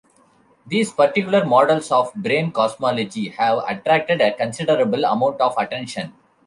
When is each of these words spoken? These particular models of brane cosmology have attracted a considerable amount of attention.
These 0.65 0.93
particular 0.93 1.45
models 1.45 1.91
of 1.91 2.11
brane 2.15 2.51
cosmology 2.51 3.29
have 3.37 3.59
attracted 3.69 4.19
a 4.19 4.33
considerable 4.33 5.05
amount 5.05 5.39
of 5.39 5.53
attention. 5.59 6.11